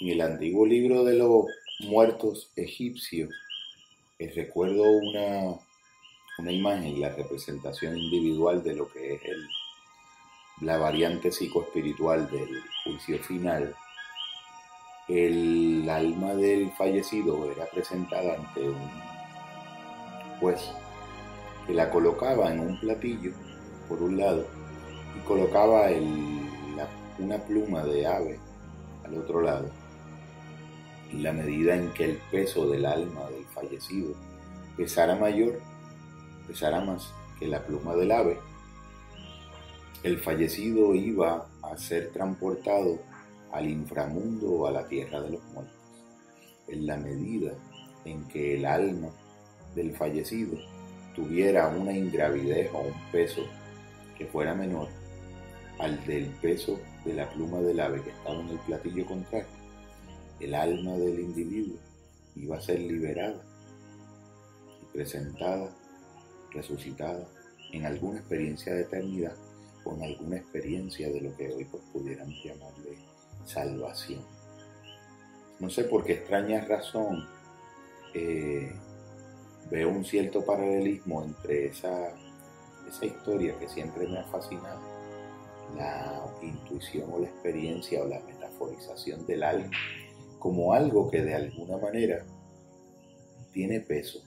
[0.00, 1.44] En el antiguo libro de los
[1.80, 3.28] muertos egipcios,
[4.34, 5.58] recuerdo una,
[6.38, 9.46] una imagen, la representación individual de lo que es el,
[10.62, 12.48] la variante psicoespiritual del
[12.82, 13.74] juicio final.
[15.06, 18.90] El alma del fallecido era presentada ante un
[20.40, 20.62] juez
[21.66, 23.32] que la colocaba en un platillo,
[23.86, 24.46] por un lado,
[25.14, 25.88] y colocaba
[27.18, 28.38] una pluma de ave
[29.04, 29.79] al otro lado.
[31.12, 34.14] Y la medida en que el peso del alma del fallecido
[34.76, 35.60] pesara mayor,
[36.46, 38.38] pesara más que la pluma del ave,
[40.02, 42.98] el fallecido iba a ser transportado
[43.52, 45.74] al inframundo o a la tierra de los muertos.
[46.68, 47.52] En la medida
[48.04, 49.08] en que el alma
[49.74, 50.56] del fallecido
[51.14, 53.42] tuviera una ingravidez o un peso
[54.16, 54.88] que fuera menor
[55.78, 59.48] al del peso de la pluma del ave que estaba en el platillo contrario,
[60.40, 61.78] el alma del individuo
[62.36, 63.42] iba a ser liberada
[64.82, 65.70] y presentada,
[66.52, 67.28] resucitada
[67.72, 69.36] en alguna experiencia de eternidad
[69.84, 72.98] o en alguna experiencia de lo que hoy pues, pudiéramos llamarle
[73.44, 74.24] salvación.
[75.58, 77.28] No sé por qué extraña razón
[78.14, 78.72] eh,
[79.70, 82.14] veo un cierto paralelismo entre esa,
[82.88, 84.80] esa historia que siempre me ha fascinado,
[85.76, 89.70] la intuición o la experiencia o la metaforización del alma,
[90.40, 92.24] como algo que de alguna manera
[93.52, 94.20] tiene peso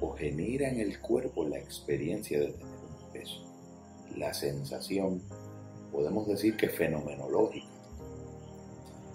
[0.00, 3.44] o genera en el cuerpo la experiencia de tener un peso,
[4.16, 5.22] la sensación,
[5.92, 7.68] podemos decir que fenomenológica,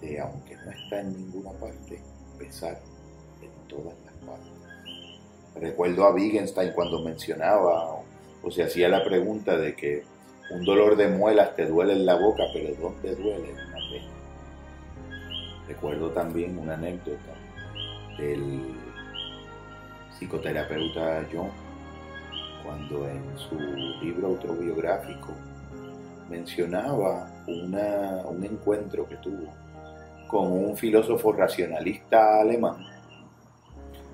[0.01, 1.99] de aunque no está en ninguna parte,
[2.37, 2.79] pesar
[3.41, 4.53] en todas las partes.
[5.55, 8.03] Recuerdo a Wittgenstein cuando mencionaba
[8.43, 10.03] o, se hacía la pregunta de que
[10.51, 13.53] un dolor de muelas te duele en la boca, pero ¿dónde duele?
[15.69, 17.35] Recuerdo también una anécdota
[18.17, 18.75] del
[20.17, 21.51] psicoterapeuta John,
[22.65, 23.55] cuando en su
[24.03, 25.27] libro autobiográfico
[26.27, 29.53] mencionaba un encuentro que tuvo
[30.27, 32.83] con un filósofo racionalista alemán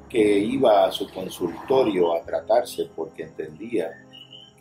[0.09, 3.91] que iba a su consultorio a tratarse porque entendía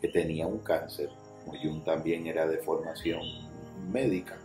[0.01, 1.11] que tenía un cáncer.
[1.45, 3.21] Jung también era de formación
[3.91, 4.39] médica.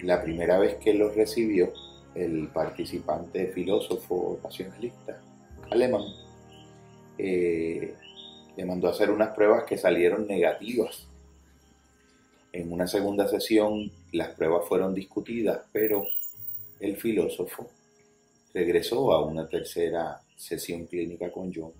[0.00, 1.72] La primera vez que lo recibió,
[2.14, 5.20] el participante filósofo racionalista
[5.70, 6.02] alemán
[7.18, 7.94] eh,
[8.56, 11.06] le mandó a hacer unas pruebas que salieron negativas.
[12.52, 16.04] En una segunda sesión las pruebas fueron discutidas, pero
[16.80, 17.68] el filósofo
[18.54, 21.72] regresó a una tercera sesión clínica con John,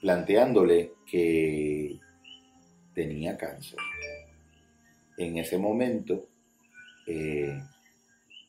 [0.00, 1.98] planteándole que
[2.94, 3.78] tenía cáncer.
[5.16, 6.26] En ese momento,
[7.10, 7.62] eh,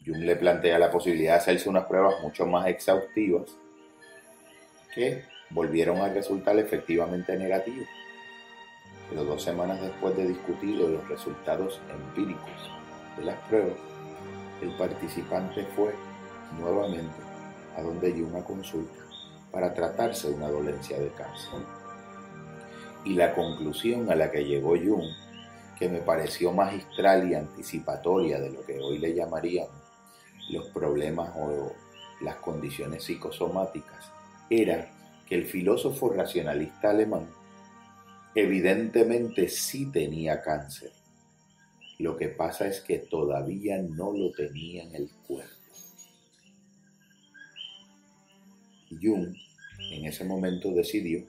[0.05, 3.49] Jung le plantea la posibilidad de hacerse unas pruebas mucho más exhaustivas
[4.93, 7.89] que volvieron a resultar efectivamente negativas.
[9.09, 12.71] Pero dos semanas después de discutido los resultados empíricos
[13.17, 13.77] de las pruebas,
[14.61, 15.93] el participante fue
[16.59, 17.15] nuevamente
[17.75, 18.99] a donde dio una consulta
[19.51, 21.61] para tratarse de una dolencia de cáncer.
[23.05, 25.09] Y la conclusión a la que llegó Jung,
[25.81, 29.65] que me pareció magistral y anticipatoria de lo que hoy le llamarían
[30.51, 31.73] los problemas o
[32.21, 34.11] las condiciones psicosomáticas,
[34.47, 34.91] era
[35.27, 37.27] que el filósofo racionalista alemán
[38.35, 40.91] evidentemente sí tenía cáncer.
[41.97, 45.49] Lo que pasa es que todavía no lo tenía en el cuerpo.
[49.01, 49.35] Jung
[49.91, 51.25] en ese momento decidió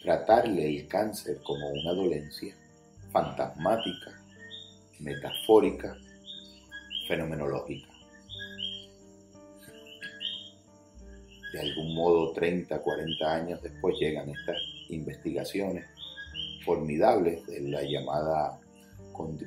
[0.00, 2.54] tratarle el cáncer como una dolencia
[3.14, 4.10] fantasmática,
[4.98, 5.96] metafórica,
[7.06, 7.88] fenomenológica.
[11.52, 14.56] De algún modo, 30, 40 años después llegan estas
[14.88, 15.86] investigaciones
[16.64, 18.58] formidables de la llamada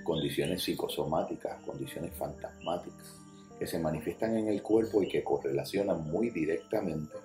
[0.05, 3.17] condiciones psicosomáticas, condiciones fantasmáticas,
[3.59, 7.17] que se manifiestan en el cuerpo y que correlacionan muy directamente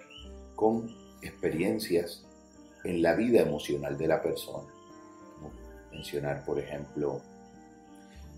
[0.57, 0.93] con
[1.23, 2.25] experiencias
[2.83, 4.82] en la vida emocional de la persona.
[5.93, 7.21] Mencionar, por ejemplo,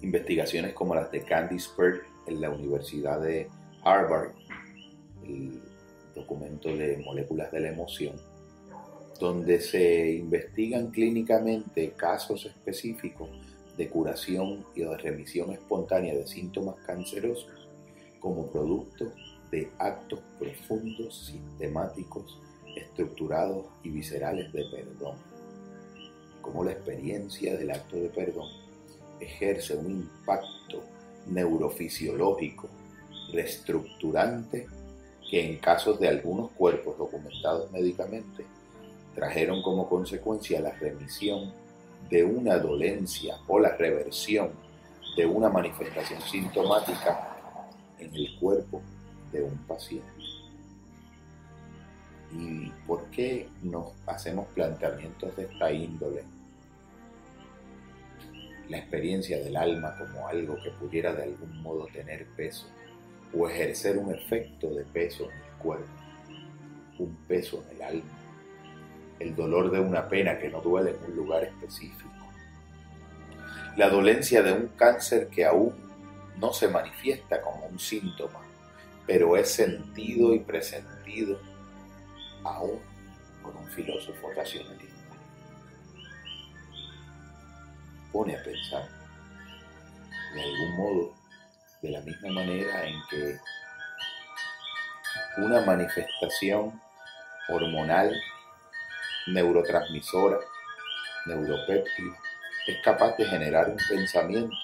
[0.03, 3.49] investigaciones como las de Candy Spurt en la Universidad de
[3.83, 4.33] Harvard,
[5.25, 5.61] el
[6.15, 8.17] documento de moléculas de la emoción,
[9.19, 13.31] donde se investigan clínicamente casos específicos
[13.77, 17.69] de curación y de remisión espontánea de síntomas cancerosos
[18.21, 19.13] como producto
[19.51, 22.41] de actos profundos, sistemáticos,
[22.77, 25.34] estructurados y viscerales de perdón.
[26.45, 28.51] Como la experiencia del acto de perdón
[29.19, 30.83] ejerce un impacto
[31.27, 32.69] neurofisiológico,
[33.33, 34.67] reestructurante,
[35.31, 38.45] que en casos de algunos cuerpos documentados médicamente
[39.15, 41.51] trajeron como consecuencia la remisión
[42.11, 44.51] de una dolencia o la reversión
[45.17, 47.69] de una manifestación sintomática
[47.99, 48.83] en el cuerpo
[49.33, 50.05] de un paciente.
[52.37, 56.25] ¿Y por qué nos hacemos planteamientos de esta índole?
[58.69, 62.67] La experiencia del alma como algo que pudiera de algún modo tener peso
[63.37, 65.93] o ejercer un efecto de peso en el cuerpo,
[66.99, 68.19] un peso en el alma,
[69.21, 72.11] el dolor de una pena que no duele en un lugar específico,
[73.77, 75.75] la dolencia de un cáncer que aún
[76.41, 78.41] no se manifiesta como un síntoma,
[79.07, 81.39] pero es sentido y presentido
[82.45, 82.81] aún
[83.43, 85.17] por un filósofo racionalista.
[88.13, 88.89] Pone a pensar,
[90.35, 91.15] de algún modo,
[91.83, 93.39] de la misma manera en que
[95.37, 96.81] una manifestación
[97.49, 98.15] hormonal,
[99.27, 100.39] neurotransmisora,
[101.27, 102.17] neuropéptida,
[102.67, 104.57] es capaz de generar un pensamiento.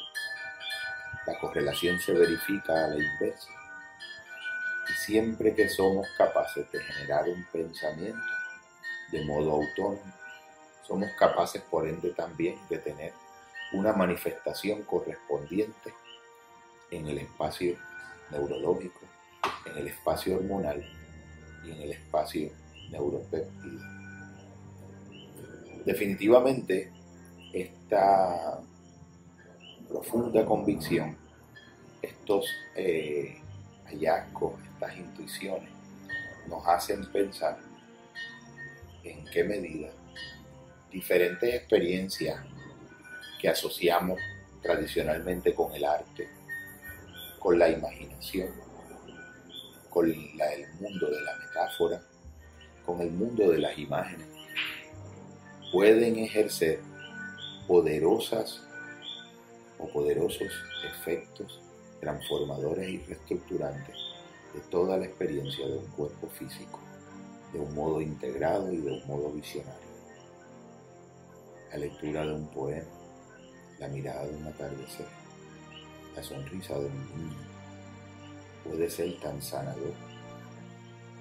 [1.26, 3.59] La correlación se verifica a la inversa.
[5.06, 8.20] Siempre que somos capaces de generar un pensamiento
[9.10, 10.12] de modo autónomo,
[10.86, 13.14] somos capaces por ende también de tener
[13.72, 15.94] una manifestación correspondiente
[16.90, 17.78] en el espacio
[18.30, 19.00] neurológico,
[19.64, 20.84] en el espacio hormonal
[21.64, 22.50] y en el espacio
[22.90, 23.80] neuropéptido.
[25.86, 26.92] Definitivamente,
[27.54, 28.60] esta
[29.88, 31.16] profunda convicción,
[32.02, 32.46] estos
[32.76, 33.40] eh,
[33.86, 35.68] hallazgos, estas intuiciones,
[36.48, 37.58] nos hacen pensar
[39.04, 39.90] en qué medida
[40.90, 42.40] diferentes experiencias
[43.38, 44.18] que asociamos
[44.62, 46.28] tradicionalmente con el arte,
[47.38, 48.48] con la imaginación,
[49.90, 52.02] con la, el mundo de la metáfora,
[52.86, 54.26] con el mundo de las imágenes,
[55.72, 56.80] pueden ejercer
[57.66, 58.62] poderosas
[59.78, 60.50] o poderosos
[60.84, 61.60] efectos
[62.00, 64.09] transformadores y reestructurantes
[64.54, 66.78] de toda la experiencia de un cuerpo físico,
[67.52, 69.90] de un modo integrado y de un modo visionario.
[71.70, 72.88] La lectura de un poema,
[73.78, 75.06] la mirada de un atardecer,
[76.16, 77.50] la sonrisa de un niño
[78.64, 79.94] puede ser tan sanador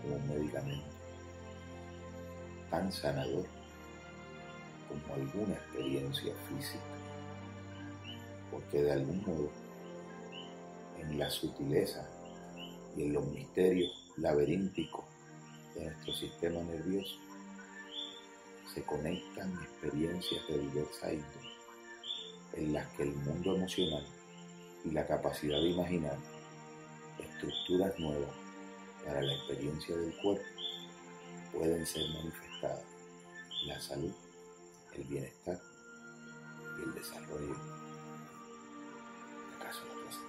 [0.01, 0.95] como un medicamento,
[2.69, 3.45] tan sanador
[4.87, 6.83] como alguna experiencia física,
[8.51, 9.49] porque de algún modo
[10.99, 12.07] en la sutileza
[12.99, 15.05] y en los misterios laberínticos
[15.73, 17.15] de nuestro sistema nervioso
[18.73, 21.49] se conectan experiencias de diversa índole
[22.53, 24.05] en las que el mundo emocional
[24.83, 26.17] y la capacidad de imaginar
[27.19, 28.35] estructuras nuevas
[29.05, 30.43] para la experiencia del cuerpo
[31.53, 32.83] pueden ser manifestadas.
[33.65, 34.13] La salud
[34.95, 35.59] el bienestar
[36.77, 37.55] y el desarrollo.
[39.55, 40.28] ¿Acaso no